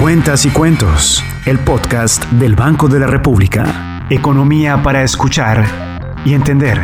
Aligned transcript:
Cuentas 0.00 0.46
y 0.46 0.48
Cuentos, 0.48 1.22
el 1.44 1.58
podcast 1.58 2.24
del 2.32 2.54
Banco 2.54 2.88
de 2.88 2.98
la 2.98 3.06
República. 3.06 4.06
Economía 4.08 4.82
para 4.82 5.04
escuchar 5.04 5.62
y 6.24 6.32
entender. 6.32 6.80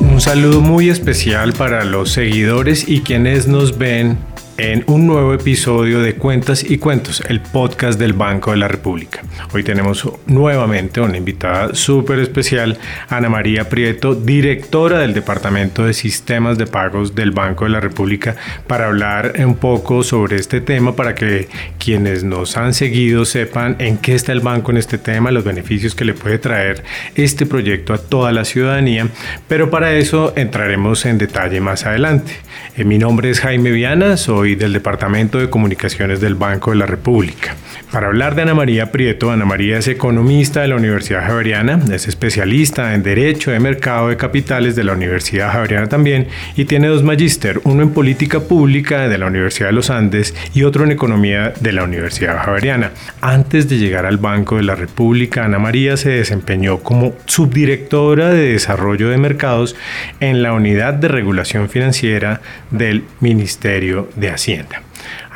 Un 0.00 0.20
saludo 0.20 0.60
muy 0.60 0.90
especial 0.90 1.52
para 1.52 1.84
los 1.84 2.10
seguidores 2.10 2.88
y 2.88 3.02
quienes 3.02 3.46
nos 3.46 3.78
ven 3.78 4.18
en 4.58 4.84
un 4.86 5.06
nuevo 5.06 5.34
episodio 5.34 6.00
de 6.00 6.14
Cuentas 6.14 6.64
y 6.64 6.78
Cuentos, 6.78 7.22
el 7.28 7.40
podcast 7.40 7.98
del 7.98 8.14
Banco 8.14 8.52
de 8.52 8.56
la 8.56 8.68
República. 8.68 9.22
Hoy 9.52 9.62
tenemos 9.62 10.08
nuevamente 10.26 11.00
una 11.00 11.18
invitada 11.18 11.74
súper 11.74 12.20
especial, 12.20 12.78
Ana 13.08 13.28
María 13.28 13.68
Prieto, 13.68 14.14
directora 14.14 15.00
del 15.00 15.12
Departamento 15.12 15.84
de 15.84 15.92
Sistemas 15.92 16.56
de 16.56 16.66
Pagos 16.66 17.14
del 17.14 17.32
Banco 17.32 17.64
de 17.64 17.70
la 17.70 17.80
República, 17.80 18.36
para 18.66 18.86
hablar 18.86 19.34
un 19.38 19.56
poco 19.56 20.02
sobre 20.02 20.36
este 20.36 20.62
tema, 20.62 20.96
para 20.96 21.14
que 21.14 21.48
quienes 21.78 22.24
nos 22.24 22.56
han 22.56 22.72
seguido 22.72 23.26
sepan 23.26 23.76
en 23.78 23.98
qué 23.98 24.14
está 24.14 24.32
el 24.32 24.40
banco 24.40 24.70
en 24.70 24.78
este 24.78 24.96
tema, 24.96 25.30
los 25.30 25.44
beneficios 25.44 25.94
que 25.94 26.06
le 26.06 26.14
puede 26.14 26.38
traer 26.38 26.82
este 27.14 27.44
proyecto 27.44 27.92
a 27.92 27.98
toda 27.98 28.32
la 28.32 28.44
ciudadanía, 28.44 29.08
pero 29.48 29.70
para 29.70 29.92
eso 29.94 30.32
entraremos 30.36 31.04
en 31.04 31.18
detalle 31.18 31.60
más 31.60 31.84
adelante. 31.84 32.32
Eh, 32.76 32.84
mi 32.84 32.98
nombre 32.98 33.28
es 33.30 33.40
Jaime 33.40 33.70
Viana, 33.70 34.16
soy 34.16 34.45
del 34.54 34.72
Departamento 34.72 35.38
de 35.38 35.50
Comunicaciones 35.50 36.20
del 36.20 36.34
Banco 36.34 36.70
de 36.70 36.76
la 36.76 36.86
República. 36.86 37.56
Para 37.90 38.08
hablar 38.08 38.34
de 38.34 38.42
Ana 38.42 38.54
María 38.54 38.92
Prieto, 38.92 39.30
Ana 39.30 39.44
María 39.44 39.78
es 39.78 39.88
economista 39.88 40.60
de 40.60 40.68
la 40.68 40.76
Universidad 40.76 41.26
Javeriana, 41.26 41.80
es 41.92 42.08
especialista 42.08 42.94
en 42.94 43.02
Derecho 43.02 43.50
de 43.50 43.60
Mercado 43.60 44.08
de 44.08 44.16
Capitales 44.16 44.76
de 44.76 44.84
la 44.84 44.92
Universidad 44.92 45.52
Javeriana 45.52 45.88
también 45.88 46.28
y 46.56 46.66
tiene 46.66 46.88
dos 46.88 47.02
magíster, 47.02 47.60
uno 47.64 47.82
en 47.82 47.90
Política 47.90 48.40
Pública 48.40 49.08
de 49.08 49.18
la 49.18 49.26
Universidad 49.26 49.68
de 49.68 49.72
los 49.72 49.90
Andes 49.90 50.34
y 50.54 50.64
otro 50.64 50.84
en 50.84 50.92
Economía 50.92 51.52
de 51.60 51.72
la 51.72 51.84
Universidad 51.84 52.44
Javeriana. 52.44 52.90
Antes 53.20 53.68
de 53.68 53.78
llegar 53.78 54.04
al 54.04 54.18
Banco 54.18 54.56
de 54.56 54.64
la 54.64 54.74
República, 54.74 55.44
Ana 55.44 55.58
María 55.58 55.96
se 55.96 56.10
desempeñó 56.10 56.80
como 56.80 57.14
subdirectora 57.24 58.30
de 58.30 58.52
Desarrollo 58.52 59.08
de 59.08 59.18
Mercados 59.18 59.76
en 60.20 60.42
la 60.42 60.52
Unidad 60.52 60.94
de 60.94 61.08
Regulación 61.08 61.68
Financiera 61.68 62.40
del 62.70 63.04
Ministerio 63.20 64.08
de 64.16 64.30
Hacienda. 64.36 64.82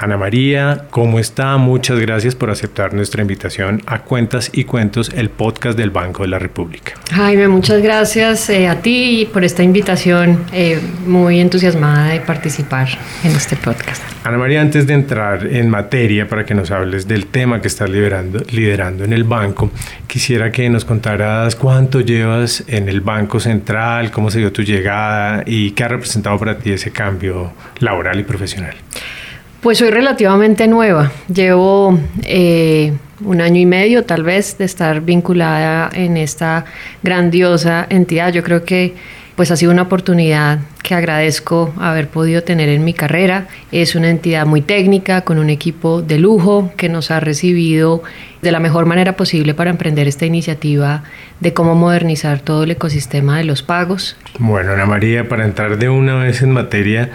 Ana 0.01 0.17
María, 0.17 0.87
¿cómo 0.89 1.19
está? 1.19 1.59
Muchas 1.59 1.99
gracias 2.01 2.35
por 2.35 2.49
aceptar 2.49 2.95
nuestra 2.95 3.21
invitación 3.21 3.83
a 3.85 3.99
Cuentas 3.99 4.51
y 4.55 4.65
Cuentos, 4.65 5.11
el 5.15 5.29
podcast 5.29 5.77
del 5.77 5.91
Banco 5.91 6.23
de 6.23 6.29
la 6.31 6.39
República. 6.39 6.95
Jaime, 7.13 7.49
muchas 7.49 7.83
gracias 7.83 8.49
eh, 8.49 8.67
a 8.67 8.81
ti 8.81 9.29
por 9.31 9.45
esta 9.45 9.63
invitación. 9.63 10.47
Eh, 10.55 10.81
muy 11.07 11.39
entusiasmada 11.39 12.15
de 12.15 12.21
participar 12.21 12.89
en 13.25 13.33
este 13.33 13.57
podcast. 13.57 14.03
Ana 14.25 14.39
María, 14.39 14.63
antes 14.63 14.87
de 14.87 14.95
entrar 14.95 15.47
en 15.47 15.69
materia 15.69 16.27
para 16.27 16.47
que 16.47 16.55
nos 16.55 16.71
hables 16.71 17.07
del 17.07 17.27
tema 17.27 17.61
que 17.61 17.69
estás 17.69 17.91
liderando, 17.91 18.43
liderando 18.53 19.05
en 19.05 19.13
el 19.13 19.25
banco, 19.25 19.71
quisiera 20.07 20.51
que 20.51 20.71
nos 20.71 20.87
contaras 20.87 21.57
cuánto 21.57 22.01
llevas 22.01 22.65
en 22.69 22.89
el 22.89 23.03
Banco 23.03 23.39
Central, 23.39 24.11
cómo 24.11 24.31
se 24.31 24.39
dio 24.39 24.51
tu 24.51 24.63
llegada 24.63 25.45
y 25.47 25.73
qué 25.73 25.85
ha 25.85 25.89
representado 25.89 26.39
para 26.39 26.57
ti 26.57 26.73
ese 26.73 26.91
cambio 26.91 27.53
laboral 27.81 28.19
y 28.19 28.25
profesional. 28.25 28.77
Pues 29.61 29.77
soy 29.77 29.91
relativamente 29.91 30.67
nueva. 30.67 31.13
Llevo 31.33 31.99
eh, 32.25 32.95
un 33.23 33.43
año 33.43 33.61
y 33.61 33.67
medio 33.67 34.05
tal 34.05 34.23
vez 34.23 34.57
de 34.57 34.65
estar 34.65 35.03
vinculada 35.03 35.91
en 35.93 36.17
esta 36.17 36.65
grandiosa 37.03 37.87
entidad. 37.91 38.33
Yo 38.33 38.43
creo 38.43 38.65
que 38.65 38.95
pues 39.37 39.51
ha 39.51 39.57
sido 39.57 39.71
una 39.71 39.83
oportunidad 39.83 40.61
que 40.83 40.95
agradezco 40.95 41.75
haber 41.79 42.09
podido 42.09 42.43
tener 42.43 42.71
en 42.71 42.85
mi 42.85 42.95
carrera. 42.95 43.49
Es 43.71 43.95
una 43.95 44.09
entidad 44.09 44.47
muy 44.47 44.63
técnica, 44.63 45.23
con 45.23 45.39
un 45.39 45.51
equipo 45.51 46.01
de 46.01 46.19
lujo 46.19 46.73
que 46.79 46.89
nos 46.89 47.11
ha 47.11 47.21
recibido 47.21 48.03
de 48.41 48.53
la 48.53 48.61
mejor 48.61 48.87
manera 48.87 49.15
posible 49.15 49.53
para 49.53 49.69
emprender 49.69 50.09
esta 50.09 50.25
iniciativa 50.25 51.05
de 51.41 51.53
cómo 51.53 51.75
modernizar 51.75 52.41
todo 52.41 52.65
el 52.65 52.71
ecosistema 52.71 53.37
de 53.37 53.45
los 53.45 53.63
pagos. 53.63 54.17
Bueno, 54.39 54.73
Ana 54.73 54.87
María, 54.87 55.29
para 55.29 55.45
entrar 55.45 55.77
de 55.77 55.91
una 55.91 56.17
vez 56.17 56.41
en 56.41 56.53
materia, 56.53 57.11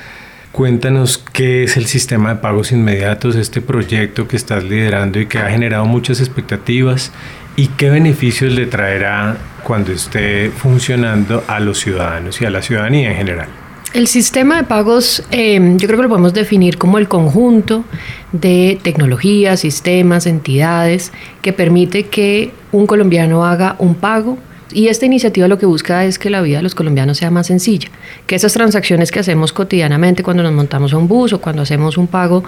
Cuéntanos 0.56 1.18
qué 1.18 1.66
es 1.66 1.76
el 1.76 1.86
sistema 1.86 2.36
de 2.36 2.40
pagos 2.40 2.72
inmediatos, 2.72 3.36
este 3.36 3.60
proyecto 3.60 4.26
que 4.26 4.38
estás 4.38 4.64
liderando 4.64 5.20
y 5.20 5.26
que 5.26 5.38
ha 5.38 5.50
generado 5.50 5.84
muchas 5.84 6.22
expectativas 6.22 7.12
y 7.58 7.68
qué 7.68 7.90
beneficios 7.90 8.54
le 8.54 8.66
traerá 8.66 9.36
cuando 9.66 9.92
esté 9.92 10.50
funcionando 10.52 11.44
a 11.50 11.60
los 11.60 11.82
ciudadanos 11.82 12.40
y 12.42 12.46
a 12.46 12.52
la 12.52 12.62
ciudadanía 12.62 13.12
en 13.12 13.18
general. 13.18 13.50
El 13.94 14.08
sistema 14.08 14.56
de 14.56 14.64
pagos 14.64 15.24
eh, 15.30 15.60
yo 15.76 15.88
creo 15.88 15.98
que 15.98 16.04
lo 16.04 16.10
podemos 16.10 16.34
definir 16.34 16.78
como 16.78 17.00
el 17.00 17.10
conjunto 17.10 17.84
de 18.32 18.80
tecnologías, 18.82 19.60
sistemas, 19.60 20.26
entidades 20.26 21.12
que 21.42 21.52
permite 21.52 22.06
que 22.06 22.54
un 22.72 22.88
colombiano 22.88 23.44
haga 23.44 23.76
un 23.78 23.96
pago 23.96 24.38
y 24.72 24.88
esta 24.88 25.06
iniciativa 25.06 25.48
lo 25.48 25.58
que 25.58 25.66
busca 25.66 26.06
es 26.06 26.18
que 26.18 26.30
la 26.30 26.42
vida 26.42 26.58
de 26.58 26.64
los 26.64 26.76
colombianos 26.76 27.18
sea 27.18 27.32
más 27.32 27.48
sencilla, 27.48 27.90
que 28.26 28.36
esas 28.36 28.54
transacciones 28.54 29.12
que 29.12 29.20
hacemos 29.20 29.54
cotidianamente 29.54 30.24
cuando 30.24 30.44
nos 30.44 30.54
montamos 30.54 30.94
a 30.94 30.98
un 30.98 31.08
bus 31.08 31.34
o 31.34 31.42
cuando 31.42 31.62
hacemos 31.62 31.98
un 31.98 32.08
pago 32.08 32.44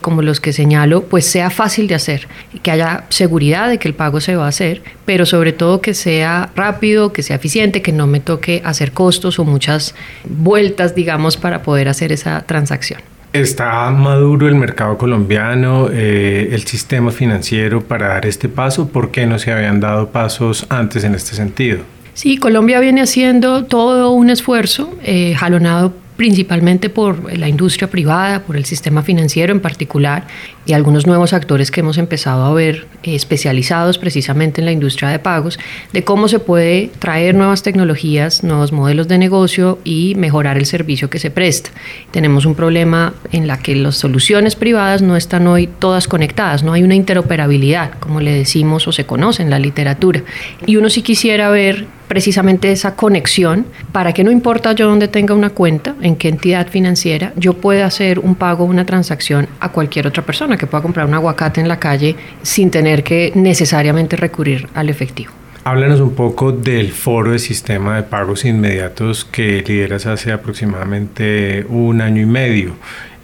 como 0.00 0.20
los 0.22 0.40
que 0.40 0.52
señalo, 0.52 1.04
pues 1.04 1.26
sea 1.26 1.50
fácil 1.50 1.88
de 1.88 1.94
hacer, 1.94 2.28
que 2.62 2.70
haya 2.70 3.04
seguridad 3.08 3.68
de 3.68 3.78
que 3.78 3.88
el 3.88 3.94
pago 3.94 4.20
se 4.20 4.36
va 4.36 4.46
a 4.46 4.48
hacer, 4.48 4.82
pero 5.06 5.26
sobre 5.26 5.52
todo 5.52 5.80
que 5.80 5.94
sea 5.94 6.50
rápido, 6.54 7.12
que 7.12 7.22
sea 7.22 7.36
eficiente, 7.36 7.82
que 7.82 7.92
no 7.92 8.06
me 8.06 8.20
toque 8.20 8.60
hacer 8.64 8.92
costos 8.92 9.38
o 9.38 9.44
muchas 9.44 9.94
vueltas, 10.24 10.94
digamos, 10.94 11.36
para 11.36 11.62
poder 11.62 11.88
hacer 11.88 12.12
esa 12.12 12.42
transacción. 12.42 13.00
¿Está 13.32 13.90
maduro 13.90 14.46
el 14.46 14.56
mercado 14.56 14.98
colombiano, 14.98 15.88
eh, 15.90 16.50
el 16.52 16.64
sistema 16.66 17.10
financiero 17.10 17.82
para 17.82 18.08
dar 18.08 18.26
este 18.26 18.50
paso? 18.50 18.88
¿Por 18.88 19.10
qué 19.10 19.24
no 19.24 19.38
se 19.38 19.50
habían 19.50 19.80
dado 19.80 20.10
pasos 20.10 20.66
antes 20.68 21.02
en 21.04 21.14
este 21.14 21.34
sentido? 21.34 21.78
Sí, 22.12 22.36
Colombia 22.36 22.78
viene 22.80 23.00
haciendo 23.00 23.64
todo 23.64 24.10
un 24.10 24.28
esfuerzo 24.28 24.94
eh, 25.02 25.34
jalonado 25.34 25.94
principalmente 26.22 26.88
por 26.88 27.36
la 27.36 27.48
industria 27.48 27.90
privada, 27.90 28.44
por 28.44 28.56
el 28.56 28.64
sistema 28.64 29.02
financiero 29.02 29.52
en 29.52 29.58
particular 29.58 30.24
y 30.64 30.72
algunos 30.72 31.04
nuevos 31.04 31.32
actores 31.32 31.72
que 31.72 31.80
hemos 31.80 31.98
empezado 31.98 32.44
a 32.44 32.54
ver 32.54 32.86
eh, 33.02 33.16
especializados 33.16 33.98
precisamente 33.98 34.60
en 34.60 34.66
la 34.66 34.70
industria 34.70 35.08
de 35.08 35.18
pagos, 35.18 35.58
de 35.92 36.04
cómo 36.04 36.28
se 36.28 36.38
puede 36.38 36.92
traer 37.00 37.34
nuevas 37.34 37.64
tecnologías, 37.64 38.44
nuevos 38.44 38.70
modelos 38.70 39.08
de 39.08 39.18
negocio 39.18 39.80
y 39.82 40.14
mejorar 40.14 40.58
el 40.58 40.66
servicio 40.66 41.10
que 41.10 41.18
se 41.18 41.32
presta. 41.32 41.70
Tenemos 42.12 42.46
un 42.46 42.54
problema 42.54 43.14
en 43.32 43.48
la 43.48 43.58
que 43.58 43.74
las 43.74 43.96
soluciones 43.96 44.54
privadas 44.54 45.02
no 45.02 45.16
están 45.16 45.48
hoy 45.48 45.66
todas 45.66 46.06
conectadas, 46.06 46.62
no 46.62 46.72
hay 46.72 46.84
una 46.84 46.94
interoperabilidad, 46.94 47.98
como 47.98 48.20
le 48.20 48.32
decimos 48.32 48.86
o 48.86 48.92
se 48.92 49.06
conoce 49.06 49.42
en 49.42 49.50
la 49.50 49.58
literatura. 49.58 50.22
Y 50.66 50.76
uno 50.76 50.88
sí 50.88 51.02
quisiera 51.02 51.50
ver 51.50 51.88
precisamente 52.12 52.70
esa 52.70 52.94
conexión 52.94 53.64
para 53.90 54.12
que 54.12 54.22
no 54.22 54.30
importa 54.30 54.72
yo 54.72 54.86
dónde 54.86 55.08
tenga 55.08 55.34
una 55.34 55.48
cuenta, 55.48 55.94
en 56.02 56.16
qué 56.16 56.28
entidad 56.28 56.68
financiera, 56.68 57.32
yo 57.36 57.54
pueda 57.54 57.86
hacer 57.86 58.18
un 58.18 58.34
pago, 58.34 58.66
una 58.66 58.84
transacción 58.84 59.48
a 59.60 59.70
cualquier 59.70 60.06
otra 60.06 60.22
persona 60.22 60.58
que 60.58 60.66
pueda 60.66 60.82
comprar 60.82 61.06
un 61.06 61.14
aguacate 61.14 61.62
en 61.62 61.68
la 61.68 61.80
calle 61.80 62.14
sin 62.42 62.70
tener 62.70 63.02
que 63.02 63.32
necesariamente 63.34 64.16
recurrir 64.16 64.68
al 64.74 64.90
efectivo. 64.90 65.32
Háblanos 65.64 66.00
un 66.00 66.14
poco 66.14 66.52
del 66.52 66.92
foro 66.92 67.32
de 67.32 67.38
sistema 67.38 67.96
de 67.96 68.02
pagos 68.02 68.44
inmediatos 68.44 69.24
que 69.24 69.64
lideras 69.66 70.04
hace 70.04 70.32
aproximadamente 70.32 71.64
un 71.70 72.02
año 72.02 72.20
y 72.20 72.26
medio. 72.26 72.74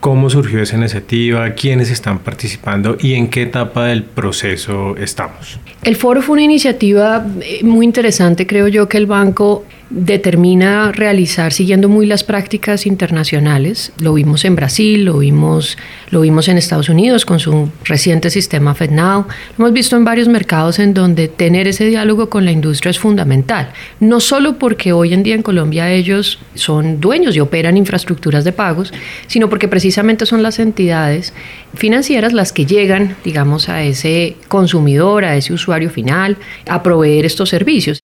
¿Cómo 0.00 0.30
surgió 0.30 0.62
esa 0.62 0.76
iniciativa? 0.76 1.50
¿Quiénes 1.54 1.90
están 1.90 2.20
participando? 2.20 2.96
¿Y 3.00 3.14
en 3.14 3.28
qué 3.28 3.42
etapa 3.42 3.86
del 3.86 4.04
proceso 4.04 4.96
estamos? 4.96 5.58
El 5.82 5.96
foro 5.96 6.22
fue 6.22 6.34
una 6.34 6.42
iniciativa 6.42 7.26
eh, 7.40 7.64
muy 7.64 7.84
interesante, 7.84 8.46
creo 8.46 8.68
yo, 8.68 8.88
que 8.88 8.96
el 8.96 9.06
banco 9.06 9.64
determina 9.90 10.92
realizar 10.92 11.52
siguiendo 11.52 11.88
muy 11.88 12.06
las 12.06 12.24
prácticas 12.24 12.86
internacionales. 12.86 13.92
Lo 13.98 14.14
vimos 14.14 14.44
en 14.44 14.54
Brasil, 14.54 15.04
lo 15.04 15.18
vimos, 15.18 15.78
lo 16.10 16.20
vimos 16.20 16.48
en 16.48 16.58
Estados 16.58 16.88
Unidos 16.88 17.24
con 17.24 17.40
su 17.40 17.70
reciente 17.84 18.30
sistema 18.30 18.74
FedNow. 18.74 19.26
Lo 19.56 19.64
hemos 19.64 19.72
visto 19.72 19.96
en 19.96 20.04
varios 20.04 20.28
mercados 20.28 20.78
en 20.78 20.94
donde 20.94 21.28
tener 21.28 21.66
ese 21.68 21.86
diálogo 21.86 22.28
con 22.28 22.44
la 22.44 22.52
industria 22.52 22.90
es 22.90 22.98
fundamental. 22.98 23.70
No 24.00 24.20
solo 24.20 24.58
porque 24.58 24.92
hoy 24.92 25.14
en 25.14 25.22
día 25.22 25.34
en 25.34 25.42
Colombia 25.42 25.90
ellos 25.90 26.38
son 26.54 27.00
dueños 27.00 27.34
y 27.36 27.40
operan 27.40 27.76
infraestructuras 27.76 28.44
de 28.44 28.52
pagos, 28.52 28.92
sino 29.26 29.48
porque 29.48 29.68
precisamente 29.68 30.26
son 30.26 30.42
las 30.42 30.58
entidades 30.58 31.32
financieras 31.74 32.32
las 32.32 32.52
que 32.52 32.66
llegan, 32.66 33.16
digamos, 33.24 33.68
a 33.68 33.82
ese 33.82 34.36
consumidor, 34.48 35.24
a 35.24 35.36
ese 35.36 35.52
usuario 35.52 35.90
final, 35.90 36.36
a 36.68 36.82
proveer 36.82 37.24
estos 37.24 37.48
servicios. 37.48 38.02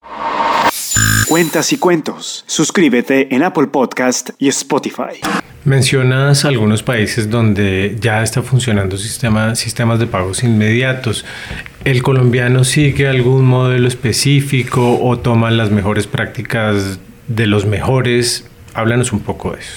Cuentas 1.34 1.72
y 1.72 1.78
cuentos. 1.78 2.44
Suscríbete 2.46 3.34
en 3.34 3.42
Apple 3.42 3.66
Podcast 3.66 4.30
y 4.38 4.46
Spotify. 4.46 5.18
Mencionas 5.64 6.44
algunos 6.44 6.84
países 6.84 7.28
donde 7.28 7.96
ya 8.00 8.22
está 8.22 8.40
funcionando 8.40 8.96
sistema, 8.96 9.56
sistemas 9.56 9.98
de 9.98 10.06
pagos 10.06 10.44
inmediatos. 10.44 11.24
¿El 11.84 12.04
colombiano 12.04 12.62
sigue 12.62 13.08
algún 13.08 13.46
modelo 13.46 13.88
específico 13.88 15.00
o 15.02 15.18
toma 15.18 15.50
las 15.50 15.72
mejores 15.72 16.06
prácticas 16.06 17.00
de 17.26 17.48
los 17.48 17.66
mejores? 17.66 18.46
Háblanos 18.72 19.12
un 19.12 19.18
poco 19.18 19.54
de 19.54 19.58
eso. 19.58 19.72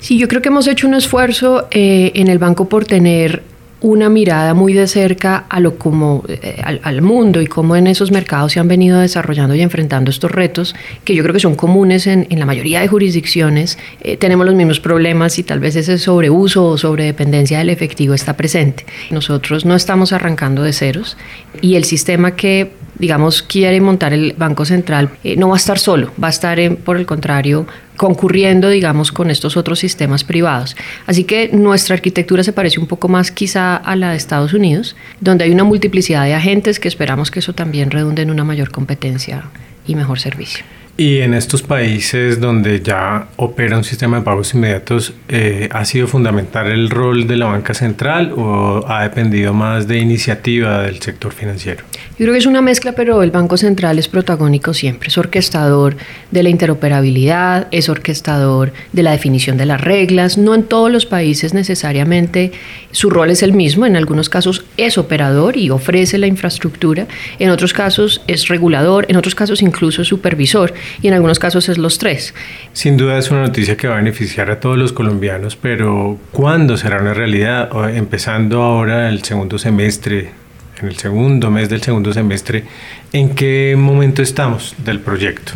Sí, 0.00 0.18
yo 0.18 0.28
creo 0.28 0.42
que 0.42 0.50
hemos 0.50 0.66
hecho 0.66 0.86
un 0.86 0.92
esfuerzo 0.92 1.66
eh, 1.70 2.12
en 2.14 2.28
el 2.28 2.38
banco 2.38 2.68
por 2.68 2.84
tener 2.84 3.42
una 3.80 4.08
mirada 4.08 4.54
muy 4.54 4.72
de 4.74 4.86
cerca 4.86 5.44
a 5.48 5.60
lo 5.60 5.78
como 5.78 6.24
eh, 6.28 6.60
al, 6.62 7.02
mundo 7.02 7.40
y 7.40 7.46
cómo 7.46 7.76
en 7.76 7.86
esos 7.86 8.10
mercados 8.10 8.52
se 8.52 8.60
han 8.60 8.68
venido 8.68 9.00
desarrollando 9.00 9.54
y 9.54 9.62
enfrentando 9.62 10.10
estos 10.10 10.30
retos 10.30 10.74
que 11.04 11.14
yo 11.14 11.22
creo 11.22 11.32
que 11.32 11.40
son 11.40 11.54
comunes 11.54 12.06
en, 12.06 12.26
la 12.30 12.46
mayoría 12.46 12.80
de 12.80 12.88
jurisdicciones. 12.88 13.78
Eh, 14.02 14.16
tenemos 14.16 14.44
los 14.44 14.54
mismos 14.54 14.80
problemas 14.80 15.38
y 15.38 15.42
tal 15.42 15.60
vez 15.60 15.76
ese 15.76 15.98
sobreuso 15.98 16.66
o 16.66 16.78
sobredependencia 16.78 17.58
del 17.58 17.70
efectivo 17.70 18.14
está 18.14 18.36
presente. 18.36 18.84
Nosotros 19.10 19.64
no 19.64 19.74
estamos 19.74 20.12
arrancando 20.12 20.62
de 20.62 20.72
ceros 20.72 21.16
y 21.62 21.76
el 21.76 21.84
sistema 21.84 22.36
que 22.36 22.70
digamos, 23.00 23.42
quiere 23.42 23.80
montar 23.80 24.12
el 24.12 24.34
Banco 24.36 24.64
Central, 24.64 25.10
eh, 25.24 25.36
no 25.36 25.48
va 25.48 25.54
a 25.54 25.56
estar 25.56 25.78
solo, 25.78 26.12
va 26.22 26.28
a 26.28 26.30
estar, 26.30 26.58
por 26.84 26.96
el 26.98 27.06
contrario, 27.06 27.66
concurriendo, 27.96 28.68
digamos, 28.68 29.10
con 29.10 29.30
estos 29.30 29.56
otros 29.56 29.78
sistemas 29.78 30.22
privados. 30.22 30.76
Así 31.06 31.24
que 31.24 31.50
nuestra 31.52 31.94
arquitectura 31.94 32.44
se 32.44 32.52
parece 32.52 32.78
un 32.78 32.86
poco 32.86 33.08
más 33.08 33.30
quizá 33.30 33.76
a 33.76 33.96
la 33.96 34.10
de 34.10 34.16
Estados 34.16 34.54
Unidos, 34.54 34.96
donde 35.20 35.44
hay 35.44 35.50
una 35.50 35.64
multiplicidad 35.64 36.24
de 36.24 36.34
agentes 36.34 36.78
que 36.78 36.88
esperamos 36.88 37.30
que 37.30 37.40
eso 37.40 37.54
también 37.54 37.90
redunde 37.90 38.22
en 38.22 38.30
una 38.30 38.44
mayor 38.44 38.70
competencia 38.70 39.44
y 39.86 39.94
mejor 39.94 40.20
servicio. 40.20 40.64
Y 41.00 41.22
en 41.22 41.32
estos 41.32 41.62
países 41.62 42.40
donde 42.40 42.82
ya 42.82 43.28
opera 43.36 43.78
un 43.78 43.84
sistema 43.84 44.18
de 44.18 44.22
pagos 44.22 44.52
inmediatos, 44.52 45.14
eh, 45.30 45.66
¿ha 45.72 45.86
sido 45.86 46.06
fundamental 46.06 46.66
el 46.66 46.90
rol 46.90 47.26
de 47.26 47.38
la 47.38 47.46
banca 47.46 47.72
central 47.72 48.34
o 48.36 48.84
ha 48.86 49.04
dependido 49.04 49.54
más 49.54 49.88
de 49.88 49.98
iniciativa 49.98 50.82
del 50.82 51.00
sector 51.00 51.32
financiero? 51.32 51.84
Yo 52.18 52.26
creo 52.26 52.32
que 52.34 52.38
es 52.40 52.44
una 52.44 52.60
mezcla, 52.60 52.92
pero 52.92 53.22
el 53.22 53.30
Banco 53.30 53.56
Central 53.56 53.98
es 53.98 54.08
protagónico 54.08 54.74
siempre. 54.74 55.08
Es 55.08 55.16
orquestador 55.16 55.96
de 56.30 56.42
la 56.42 56.50
interoperabilidad, 56.50 57.68
es 57.70 57.88
orquestador 57.88 58.74
de 58.92 59.02
la 59.02 59.12
definición 59.12 59.56
de 59.56 59.64
las 59.64 59.80
reglas. 59.80 60.36
No 60.36 60.54
en 60.54 60.64
todos 60.64 60.92
los 60.92 61.06
países 61.06 61.54
necesariamente 61.54 62.52
su 62.90 63.08
rol 63.08 63.30
es 63.30 63.42
el 63.42 63.54
mismo. 63.54 63.86
En 63.86 63.96
algunos 63.96 64.28
casos 64.28 64.66
es 64.76 64.98
operador 64.98 65.56
y 65.56 65.70
ofrece 65.70 66.18
la 66.18 66.26
infraestructura. 66.26 67.06
En 67.38 67.48
otros 67.48 67.72
casos 67.72 68.20
es 68.26 68.48
regulador. 68.48 69.06
En 69.08 69.16
otros 69.16 69.34
casos 69.34 69.62
incluso 69.62 70.02
es 70.02 70.08
supervisor. 70.08 70.74
Y 71.02 71.08
en 71.08 71.14
algunos 71.14 71.38
casos 71.38 71.68
es 71.68 71.78
los 71.78 71.98
tres. 71.98 72.34
Sin 72.72 72.96
duda 72.96 73.18
es 73.18 73.30
una 73.30 73.42
noticia 73.42 73.76
que 73.76 73.88
va 73.88 73.94
a 73.94 73.96
beneficiar 73.98 74.50
a 74.50 74.60
todos 74.60 74.78
los 74.78 74.92
colombianos, 74.92 75.56
pero 75.56 76.18
¿cuándo 76.32 76.76
será 76.76 77.00
una 77.00 77.14
realidad? 77.14 77.70
Empezando 77.94 78.62
ahora 78.62 79.08
el 79.08 79.22
segundo 79.22 79.58
semestre 79.58 80.40
en 80.80 80.88
el 80.88 80.96
segundo 80.96 81.50
mes 81.50 81.68
del 81.68 81.82
segundo 81.82 82.12
semestre, 82.12 82.64
¿en 83.12 83.34
qué 83.34 83.74
momento 83.76 84.22
estamos 84.22 84.74
del 84.78 85.00
proyecto? 85.00 85.52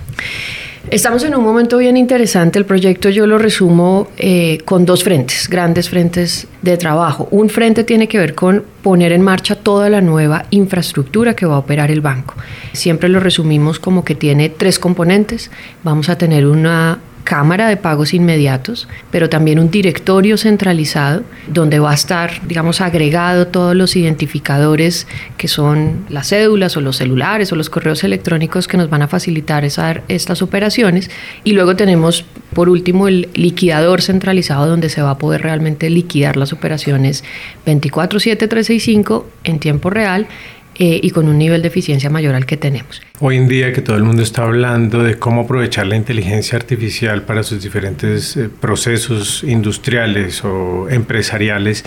Estamos 0.91 1.25
en 1.25 1.35
un 1.35 1.43
momento 1.43 1.79
bien 1.79 1.97
interesante. 1.97 2.59
El 2.59 2.67
proyecto 2.67 3.09
yo 3.09 3.27
lo 3.27 3.39
resumo 3.39 4.09
eh, 4.19 4.59
con 4.67 4.85
dos 4.85 5.03
frentes, 5.03 5.49
grandes 5.49 5.89
frentes 5.89 6.47
de 6.61 6.77
trabajo. 6.77 7.27
Un 7.31 7.49
frente 7.49 7.85
tiene 7.85 8.07
que 8.07 8.19
ver 8.19 8.35
con 8.35 8.65
poner 8.83 9.13
en 9.13 9.23
marcha 9.23 9.57
toda 9.57 9.89
la 9.89 10.03
nueva 10.03 10.45
infraestructura 10.51 11.35
que 11.35 11.47
va 11.47 11.55
a 11.55 11.59
operar 11.59 11.91
el 11.91 12.03
banco. 12.03 12.35
Siempre 12.75 13.09
lo 13.09 13.19
resumimos 13.19 13.79
como 13.79 14.05
que 14.05 14.15
tiene 14.15 14.51
tres 14.51 14.79
componentes. 14.79 15.51
Vamos 15.83 16.11
a 16.11 16.19
tener 16.19 16.47
una 16.47 16.99
cámara 17.25 17.69
de 17.69 17.77
pagos 17.77 18.15
inmediatos, 18.15 18.87
pero 19.11 19.29
también 19.29 19.59
un 19.59 19.71
directorio 19.71 20.37
centralizado 20.37 21.23
donde 21.49 21.79
va 21.79 21.91
a 21.91 21.95
estar, 21.95 22.47
digamos, 22.47 22.83
agregado 22.83 23.47
todos 23.47 23.75
los 23.75 23.97
identificadores 23.97 25.07
que 25.39 25.49
son 25.49 26.05
las 26.11 26.29
cédulas 26.29 26.77
o 26.77 26.83
los 26.83 26.97
celulares 26.99 27.51
o 27.51 27.57
los 27.57 27.71
correos 27.71 28.05
electrónicos 28.05 28.69
que 28.69 28.77
nos 28.77 28.91
van 28.91 29.03
a 29.03 29.09
facilitar 29.09 29.65
estas 29.65 30.43
operaciones. 30.43 31.11
Y 31.43 31.53
luego 31.53 31.75
tenemos, 31.77 32.27
por 32.53 32.69
último, 32.69 33.09
el 33.09 33.29
liquidador 33.35 34.03
centralizado 34.03 34.67
donde 34.67 34.91
se 34.91 35.01
va 35.01 35.11
a 35.11 35.19
poder 35.19 35.41
realmente 35.43 35.89
liquidar 35.89 36.37
las 36.37 36.53
operaciones 36.53 37.25
24/7/365 37.65 39.25
en 39.45 39.59
tiempo 39.59 39.89
real 39.89 40.27
eh, 40.77 41.01
y 41.03 41.11
con 41.11 41.29
un 41.29 41.39
nivel 41.39 41.63
de 41.63 41.69
eficiencia 41.69 42.11
mayor 42.11 42.35
al 42.35 42.47
que 42.47 42.57
tenemos. 42.57 43.01
Hoy 43.21 43.37
en 43.37 43.49
día 43.49 43.73
que 43.73 43.81
todo 43.81 43.97
el 43.97 44.03
mundo 44.05 44.23
está 44.23 44.43
hablando 44.43 45.03
de 45.03 45.17
cómo 45.17 45.43
aprovechar 45.43 45.87
la 45.87 45.97
inteligencia 45.97 46.57
artificial 46.57 47.23
para 47.23 47.43
sus 47.43 47.63
diferentes 47.63 48.37
eh, 48.37 48.49
procesos 48.49 49.45
industriales 49.45 50.45
o 50.45 50.89
empresariales, 50.91 51.85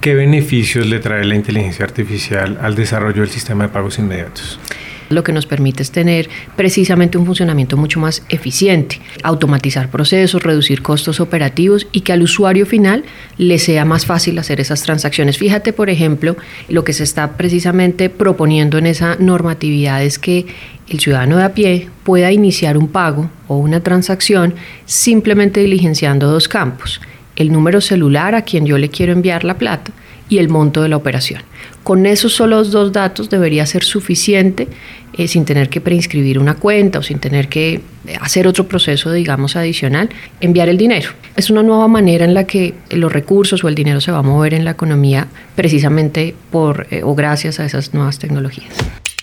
¿qué 0.00 0.14
beneficios 0.14 0.86
le 0.86 0.98
trae 0.98 1.24
la 1.24 1.34
inteligencia 1.34 1.84
artificial 1.84 2.58
al 2.60 2.74
desarrollo 2.74 3.22
del 3.22 3.30
sistema 3.30 3.64
de 3.64 3.70
pagos 3.70 3.98
inmediatos? 3.98 4.60
Lo 5.08 5.22
que 5.22 5.32
nos 5.32 5.46
permite 5.46 5.82
es 5.82 5.90
tener 5.90 6.28
precisamente 6.56 7.18
un 7.18 7.26
funcionamiento 7.26 7.76
mucho 7.76 8.00
más 8.00 8.22
eficiente, 8.28 9.00
automatizar 9.22 9.90
procesos, 9.90 10.42
reducir 10.42 10.82
costos 10.82 11.20
operativos 11.20 11.86
y 11.92 12.00
que 12.00 12.12
al 12.12 12.22
usuario 12.22 12.66
final 12.66 13.04
le 13.38 13.58
sea 13.58 13.84
más 13.84 14.06
fácil 14.06 14.38
hacer 14.38 14.60
esas 14.60 14.82
transacciones. 14.82 15.38
Fíjate, 15.38 15.72
por 15.72 15.90
ejemplo, 15.90 16.36
lo 16.68 16.84
que 16.84 16.92
se 16.92 17.04
está 17.04 17.36
precisamente 17.36 18.10
proponiendo 18.10 18.78
en 18.78 18.86
esa 18.86 19.16
normatividad 19.16 20.02
es 20.02 20.18
que 20.18 20.46
el 20.88 21.00
ciudadano 21.00 21.36
de 21.36 21.44
a 21.44 21.54
pie 21.54 21.88
pueda 22.04 22.30
iniciar 22.32 22.78
un 22.78 22.88
pago 22.88 23.30
o 23.48 23.56
una 23.56 23.80
transacción 23.80 24.54
simplemente 24.84 25.60
diligenciando 25.60 26.30
dos 26.30 26.48
campos, 26.48 27.00
el 27.34 27.52
número 27.52 27.80
celular 27.80 28.34
a 28.34 28.42
quien 28.42 28.66
yo 28.66 28.78
le 28.78 28.88
quiero 28.88 29.12
enviar 29.12 29.44
la 29.44 29.58
plata 29.58 29.92
y 30.28 30.38
el 30.38 30.48
monto 30.48 30.82
de 30.82 30.88
la 30.88 30.96
operación. 30.96 31.42
Con 31.82 32.06
esos 32.06 32.34
solos 32.34 32.70
dos 32.70 32.92
datos 32.92 33.30
debería 33.30 33.64
ser 33.66 33.84
suficiente 33.84 34.68
eh, 35.12 35.28
sin 35.28 35.44
tener 35.44 35.68
que 35.68 35.80
preinscribir 35.80 36.38
una 36.38 36.54
cuenta 36.54 36.98
o 36.98 37.02
sin 37.02 37.18
tener 37.18 37.48
que 37.48 37.74
eh, 38.06 38.18
hacer 38.20 38.46
otro 38.46 38.66
proceso, 38.66 39.12
digamos, 39.12 39.56
adicional, 39.56 40.10
enviar 40.40 40.68
el 40.68 40.76
dinero. 40.76 41.10
Es 41.36 41.48
una 41.48 41.62
nueva 41.62 41.88
manera 41.88 42.24
en 42.24 42.34
la 42.34 42.44
que 42.44 42.74
los 42.90 43.12
recursos 43.12 43.62
o 43.64 43.68
el 43.68 43.74
dinero 43.74 44.00
se 44.00 44.12
va 44.12 44.18
a 44.18 44.22
mover 44.22 44.54
en 44.54 44.64
la 44.64 44.72
economía 44.72 45.28
precisamente 45.54 46.34
por 46.50 46.86
eh, 46.90 47.02
o 47.02 47.14
gracias 47.14 47.60
a 47.60 47.64
esas 47.64 47.94
nuevas 47.94 48.18
tecnologías. 48.18 48.74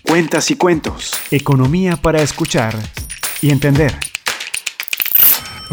Cuentas 0.03 0.51
y 0.51 0.56
cuentos. 0.56 1.13
Economía 1.31 1.97
para 1.97 2.21
escuchar 2.21 2.75
y 3.41 3.49
entender. 3.51 4.12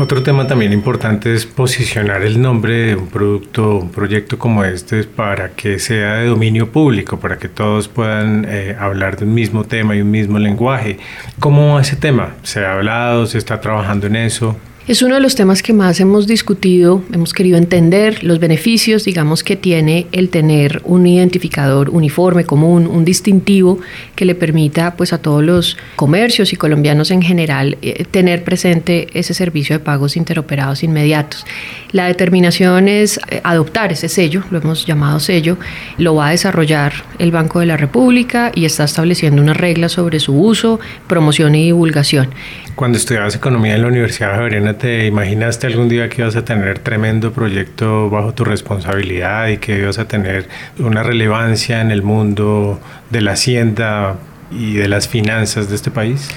Otro 0.00 0.23
tema 0.23 0.47
también 0.47 0.73
importante 0.73 1.35
es 1.35 1.44
posicionar 1.44 2.23
el 2.23 2.41
nombre 2.41 2.73
de 2.87 2.97
un 2.97 3.08
producto, 3.08 3.76
un 3.76 3.91
proyecto 3.91 4.38
como 4.38 4.64
este 4.64 5.05
para 5.05 5.50
que 5.50 5.79
sea 5.79 6.14
de 6.14 6.29
dominio 6.29 6.73
público, 6.73 7.20
para 7.20 7.37
que 7.38 7.50
todos 7.50 7.87
puedan 7.87 8.47
eh, 8.49 8.75
hablar 8.81 9.19
de 9.19 9.26
un 9.26 9.35
mismo 9.35 9.64
tema 9.64 9.94
y 9.94 10.00
un 10.00 10.11
mismo 10.11 10.38
lenguaje. 10.38 10.99
¿Cómo 11.38 11.79
ese 11.79 11.97
tema? 11.97 12.31
¿Se 12.43 12.64
ha 12.64 12.76
hablado? 12.76 13.26
¿Se 13.26 13.37
está 13.37 13.61
trabajando 13.61 14.07
en 14.07 14.16
eso? 14.16 14.57
Es 14.89 15.03
uno 15.03 15.15
de 15.15 15.21
los 15.21 15.35
temas 15.37 15.63
que 15.63 15.75
más 15.75 16.01
hemos 16.01 16.27
discutido, 16.27 17.05
hemos 17.13 17.33
querido 17.35 17.59
entender 17.59 18.25
los 18.25 18.41
beneficios, 18.41 19.05
digamos, 19.05 19.45
que 19.45 19.55
tiene 19.55 20.07
el 20.11 20.31
tener 20.31 20.81
un 20.85 21.07
identificador 21.07 21.91
uniforme, 21.91 22.45
común, 22.45 22.87
un 22.87 23.05
distintivo 23.05 23.79
que 24.17 24.25
le 24.25 24.35
permita 24.35 24.97
pues 24.97 25.13
a 25.13 25.19
todos 25.19 25.45
los 25.45 25.77
comercios 25.97 26.53
y 26.53 26.57
colombianos 26.57 27.11
en 27.11 27.23
general 27.23 27.77
eh, 27.83 28.05
tener 28.11 28.43
presente 28.43 29.07
ese 29.13 29.35
servicio 29.35 29.79
de 29.79 29.85
pagos 29.85 30.17
interoperados 30.17 30.83
inmediatos. 30.83 31.45
La 31.93 32.07
determinación 32.07 32.89
es 32.89 33.21
eh, 33.29 33.41
adoptar 33.45 33.93
ese 33.93 34.09
sello, 34.09 34.43
lo 34.51 34.59
hemos 34.59 34.87
llamado 34.87 35.21
sello, 35.21 35.59
lo 35.99 36.17
va 36.17 36.29
a 36.29 36.31
desarrollar 36.31 36.95
el 37.19 37.31
Banco 37.31 37.61
de 37.61 37.67
la 37.67 37.77
República 37.77 38.51
y 38.55 38.65
está 38.65 38.85
estableciendo 38.85 39.43
unas 39.43 39.59
reglas 39.59 39.93
sobre 39.93 40.21
su 40.21 40.35
uso, 40.41 40.81
promoción 41.07 41.55
y 41.55 41.67
divulgación. 41.67 42.31
Cuando 42.75 42.97
estudiabas 42.97 43.35
economía 43.35 43.75
en 43.75 43.83
la 43.83 43.89
Universidad 43.89 44.31
de 44.31 44.37
Javeriana, 44.37 44.80
¿te 44.81 45.07
imaginaste 45.07 45.67
algún 45.67 45.89
día 45.89 46.09
que 46.09 46.23
ibas 46.23 46.37
a 46.37 46.45
tener 46.45 46.79
tremendo 46.79 47.33
proyecto 47.33 48.09
bajo 48.09 48.33
tu 48.33 48.45
responsabilidad 48.45 49.49
y 49.49 49.59
que 49.59 49.79
ibas 49.79 49.99
a 49.99 50.09
tener 50.09 50.49
una 50.79 51.03
relevancia 51.03 51.83
en 51.83 51.91
el 51.91 52.03
mundo 52.03 52.81
de 53.11 53.21
la 53.21 53.33
hacienda 53.33 54.17
y 54.51 54.75
de 54.75 54.89
las 54.89 55.07
finanzas 55.07 55.69
de 55.69 55.77
este 55.77 55.91
país? 55.91 56.31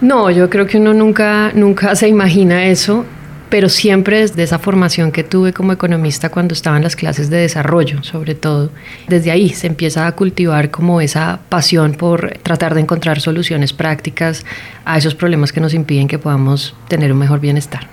No, 0.00 0.30
yo 0.30 0.48
creo 0.48 0.66
que 0.66 0.78
uno 0.78 0.94
nunca, 0.94 1.52
nunca 1.54 1.94
se 1.94 2.08
imagina 2.08 2.66
eso 2.66 3.04
pero 3.50 3.68
siempre 3.68 4.20
desde 4.20 4.42
esa 4.42 4.58
formación 4.58 5.12
que 5.12 5.24
tuve 5.24 5.52
como 5.52 5.72
economista 5.72 6.30
cuando 6.30 6.54
estaba 6.54 6.78
las 6.80 6.96
clases 6.96 7.30
de 7.30 7.38
desarrollo, 7.38 8.02
sobre 8.02 8.34
todo, 8.34 8.70
desde 9.08 9.30
ahí 9.30 9.50
se 9.50 9.66
empieza 9.66 10.06
a 10.06 10.12
cultivar 10.12 10.70
como 10.70 11.00
esa 11.00 11.40
pasión 11.48 11.92
por 11.94 12.38
tratar 12.42 12.74
de 12.74 12.80
encontrar 12.80 13.20
soluciones 13.20 13.72
prácticas 13.72 14.44
a 14.84 14.98
esos 14.98 15.14
problemas 15.14 15.52
que 15.52 15.60
nos 15.60 15.74
impiden 15.74 16.08
que 16.08 16.18
podamos 16.18 16.74
tener 16.88 17.12
un 17.12 17.18
mejor 17.18 17.40
bienestar. 17.40 17.88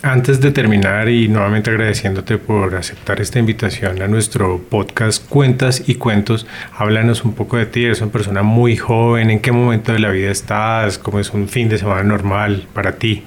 Antes 0.00 0.40
de 0.40 0.52
terminar 0.52 1.08
y 1.08 1.26
nuevamente 1.26 1.70
agradeciéndote 1.70 2.38
por 2.38 2.76
aceptar 2.76 3.20
esta 3.20 3.40
invitación 3.40 4.00
a 4.00 4.06
nuestro 4.06 4.58
podcast 4.70 5.28
Cuentas 5.28 5.82
y 5.88 5.96
Cuentos, 5.96 6.46
háblanos 6.76 7.24
un 7.24 7.34
poco 7.34 7.56
de 7.56 7.66
ti. 7.66 7.84
Eres 7.84 8.00
una 8.00 8.12
persona 8.12 8.44
muy 8.44 8.76
joven. 8.76 9.30
¿En 9.30 9.40
qué 9.40 9.50
momento 9.50 9.92
de 9.92 9.98
la 9.98 10.10
vida 10.10 10.30
estás? 10.30 10.98
¿Cómo 10.98 11.18
es 11.18 11.30
un 11.30 11.48
fin 11.48 11.68
de 11.68 11.78
semana 11.78 12.04
normal 12.04 12.68
para 12.74 12.92
ti? 12.92 13.24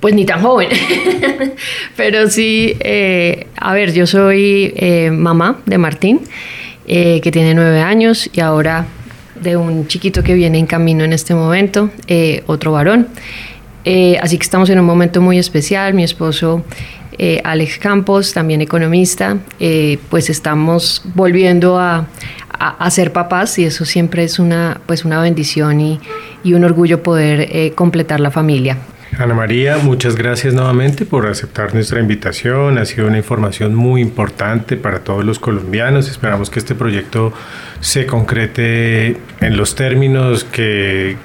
Pues 0.00 0.14
ni 0.14 0.26
tan 0.26 0.42
joven, 0.42 0.68
pero 1.96 2.28
sí, 2.28 2.76
eh, 2.80 3.46
a 3.56 3.72
ver, 3.72 3.92
yo 3.94 4.06
soy 4.06 4.74
eh, 4.76 5.10
mamá 5.10 5.60
de 5.64 5.78
Martín, 5.78 6.20
eh, 6.86 7.20
que 7.22 7.32
tiene 7.32 7.54
nueve 7.54 7.80
años 7.80 8.28
y 8.32 8.40
ahora 8.40 8.86
de 9.40 9.56
un 9.56 9.86
chiquito 9.86 10.22
que 10.22 10.34
viene 10.34 10.58
en 10.58 10.66
camino 10.66 11.04
en 11.04 11.12
este 11.12 11.34
momento, 11.34 11.90
otro 12.46 12.72
varón. 12.72 13.08
Eh, 13.88 14.18
así 14.20 14.36
que 14.36 14.42
estamos 14.42 14.68
en 14.68 14.80
un 14.80 14.84
momento 14.84 15.22
muy 15.22 15.38
especial. 15.38 15.94
Mi 15.94 16.02
esposo 16.02 16.64
eh, 17.18 17.40
Alex 17.44 17.78
Campos, 17.78 18.34
también 18.34 18.60
economista, 18.60 19.38
eh, 19.60 19.98
pues 20.10 20.28
estamos 20.28 21.02
volviendo 21.14 21.78
a, 21.78 22.06
ser 22.90 23.12
papás 23.12 23.58
y 23.58 23.64
eso 23.64 23.84
siempre 23.84 24.24
es 24.24 24.38
una, 24.38 24.80
pues 24.86 25.04
una 25.04 25.20
bendición 25.20 25.80
y, 25.80 26.00
y 26.42 26.54
un 26.54 26.64
orgullo 26.64 27.02
poder 27.02 27.74
completar 27.74 28.18
la 28.18 28.30
familia. 28.30 28.78
Ana 29.18 29.34
María, 29.34 29.78
muchas 29.78 30.14
gracias 30.14 30.52
nuevamente 30.52 31.06
por 31.06 31.26
aceptar 31.26 31.72
nuestra 31.74 32.00
invitación. 32.00 32.76
Ha 32.76 32.84
sido 32.84 33.06
una 33.06 33.16
información 33.16 33.74
muy 33.74 34.02
importante 34.02 34.76
para 34.76 35.00
todos 35.00 35.24
los 35.24 35.38
colombianos. 35.38 36.08
Esperamos 36.10 36.50
que 36.50 36.58
este 36.58 36.74
proyecto 36.74 37.32
se 37.80 38.04
concrete 38.04 39.16
en 39.40 39.56
los 39.56 39.74
términos 39.74 40.44
que 40.44 41.16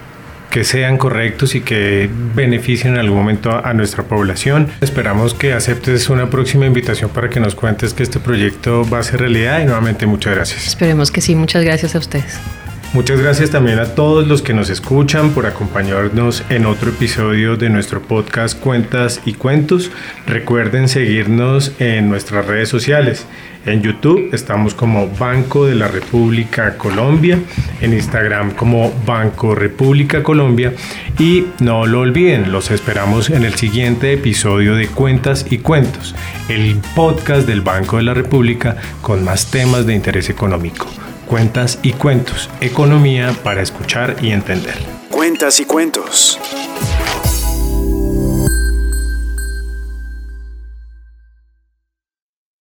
que 0.51 0.65
sean 0.65 0.97
correctos 0.97 1.55
y 1.55 1.61
que 1.61 2.09
beneficien 2.35 2.93
en 2.93 2.99
algún 2.99 3.17
momento 3.17 3.51
a, 3.65 3.73
nuestra 3.73 4.03
población. 4.03 4.67
Esperamos 4.81 5.33
que 5.33 5.53
aceptes 5.53 6.09
una 6.09 6.29
próxima 6.29 6.65
invitación 6.65 7.09
para 7.09 7.29
que 7.29 7.39
nos 7.39 7.55
cuentes 7.55 7.93
que 7.93 8.03
este 8.03 8.19
proyecto 8.19 8.87
va 8.87 8.99
a 8.99 9.03
ser 9.03 9.21
realidad 9.21 9.61
y 9.61 9.65
nuevamente 9.65 10.05
muchas 10.05 10.35
gracias. 10.35 10.67
Esperemos 10.67 11.09
que 11.09 11.21
sí, 11.21 11.35
muchas 11.35 11.63
gracias 11.63 11.95
a 11.95 11.99
ustedes. 11.99 12.37
Muchas 12.93 13.21
gracias 13.21 13.51
también 13.51 13.79
a 13.79 13.95
todos 13.95 14.27
los 14.27 14.41
que 14.41 14.53
nos 14.53 14.69
escuchan 14.69 15.29
por 15.29 15.45
acompañarnos 15.45 16.43
en 16.49 16.65
otro 16.65 16.89
episodio 16.89 17.55
de 17.55 17.69
nuestro 17.69 18.01
podcast 18.01 18.59
Cuentas 18.59 19.21
y 19.25 19.31
Cuentos. 19.31 19.91
Recuerden 20.27 20.89
seguirnos 20.89 21.71
en 21.79 22.09
nuestras 22.09 22.45
redes 22.45 22.67
sociales. 22.67 23.25
En 23.65 23.81
YouTube 23.81 24.31
estamos 24.33 24.73
como 24.73 25.07
Banco 25.07 25.65
de 25.67 25.75
la 25.75 25.87
República 25.87 26.77
Colombia, 26.77 27.39
en 27.79 27.93
Instagram 27.93 28.51
como 28.55 28.91
Banco 29.05 29.55
República 29.55 30.21
Colombia 30.21 30.73
y 31.17 31.45
no 31.61 31.85
lo 31.85 32.01
olviden, 32.01 32.51
los 32.51 32.71
esperamos 32.71 33.29
en 33.29 33.45
el 33.45 33.53
siguiente 33.53 34.11
episodio 34.11 34.75
de 34.75 34.87
Cuentas 34.87 35.45
y 35.49 35.59
Cuentos, 35.59 36.13
el 36.49 36.75
podcast 36.93 37.47
del 37.47 37.61
Banco 37.61 37.95
de 37.97 38.03
la 38.03 38.13
República 38.13 38.75
con 39.01 39.23
más 39.23 39.49
temas 39.49 39.85
de 39.85 39.95
interés 39.95 40.29
económico. 40.29 40.87
Cuentas 41.31 41.79
y 41.81 41.93
Cuentos, 41.93 42.49
economía 42.59 43.33
para 43.41 43.61
escuchar 43.61 44.17
y 44.21 44.31
entender. 44.31 44.77
Cuentas 45.09 45.61
y 45.61 45.65
Cuentos. 45.65 46.37